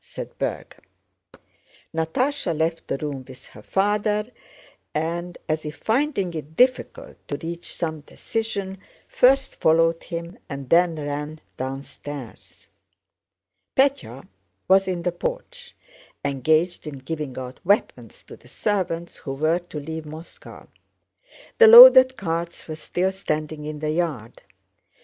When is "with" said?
3.27-3.49